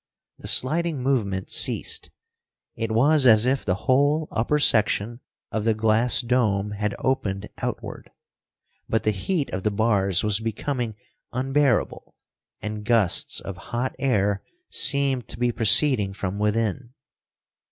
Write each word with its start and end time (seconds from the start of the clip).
The 0.39 0.47
sliding 0.47 1.03
movement 1.03 1.51
ceased. 1.51 2.09
It 2.75 2.91
was 2.91 3.27
as 3.27 3.45
if 3.45 3.63
the 3.63 3.75
whole 3.85 4.27
upper 4.31 4.57
section 4.57 5.19
of 5.51 5.63
the 5.63 5.75
glass 5.75 6.21
dome 6.23 6.71
had 6.71 6.95
opened 6.97 7.47
outward. 7.59 8.09
But 8.89 9.03
the 9.03 9.11
heat 9.11 9.51
of 9.51 9.61
the 9.61 9.69
bars 9.69 10.23
was 10.23 10.39
becoming 10.39 10.95
unbearable, 11.33 12.15
and 12.63 12.83
gusts 12.83 13.39
of 13.41 13.57
hot 13.69 13.95
air 13.99 14.41
seemed 14.71 15.27
to 15.27 15.37
be 15.37 15.51
proceeding 15.51 16.13
from 16.13 16.39
within. 16.39 16.95